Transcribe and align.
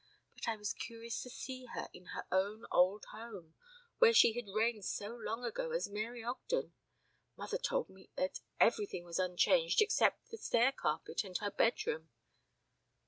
But 0.33 0.47
I 0.47 0.55
was 0.55 0.73
curious 0.73 1.21
to 1.21 1.29
see 1.29 1.65
her 1.75 1.87
in 1.93 2.05
her 2.05 2.25
own 2.31 2.65
old 2.71 3.05
home, 3.11 3.53
where 3.99 4.13
she 4.13 4.33
had 4.33 4.47
reigned 4.47 4.83
so 4.83 5.09
long 5.09 5.43
ago 5.45 5.73
as 5.73 5.87
Mary 5.91 6.23
Ogden. 6.23 6.73
Mother 7.37 7.59
told 7.59 7.87
me 7.87 8.09
that 8.15 8.39
everything 8.59 9.05
was 9.05 9.19
unchanged 9.19 9.79
except 9.79 10.31
the 10.31 10.39
stair 10.39 10.71
carpet 10.71 11.23
and 11.23 11.37
her 11.37 11.51
bedroom." 11.51 12.09